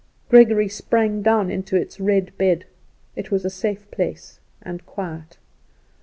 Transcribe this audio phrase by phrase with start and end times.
[0.29, 2.65] Gregory sprung down into its red bed.
[3.15, 5.37] It was a safe place, and quiet.